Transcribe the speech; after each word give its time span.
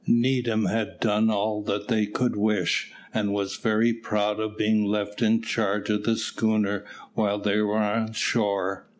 Needham 0.07 0.65
had 0.65 0.99
done 0.99 1.29
all 1.29 1.61
that 1.65 1.87
they 1.87 2.07
could 2.07 2.35
wish, 2.35 2.91
and 3.13 3.31
was 3.33 3.57
very 3.57 3.93
proud 3.93 4.39
of 4.39 4.57
being 4.57 4.83
left 4.85 5.21
in 5.21 5.43
charge 5.43 5.91
of 5.91 6.05
the 6.05 6.17
schooner 6.17 6.85
while 7.13 7.37
they 7.37 7.61
were 7.61 7.77
on 7.77 8.13
shore. 8.13 8.87